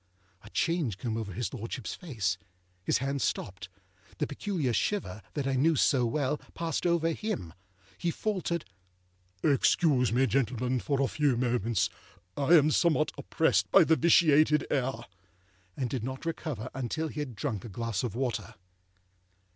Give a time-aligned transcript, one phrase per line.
[0.43, 2.39] A change came over his Lordshipâs face;
[2.83, 3.69] his hand stopped;
[4.17, 7.53] the peculiar shiver, that I knew so well, passed over him;
[7.99, 8.65] he faltered,
[9.43, 11.87] âExcuse me, gentlemen, for a few moments.
[12.35, 15.03] I am somewhat oppressed by the vitiated air;â
[15.77, 18.55] and did not recover until he had drunk a glass of water.